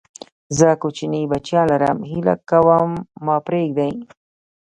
[0.57, 2.91] زه کوچني بچيان لرم، هيله کوم
[3.25, 3.91] ما پرېږدئ!